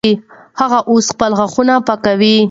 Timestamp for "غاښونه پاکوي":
1.39-2.37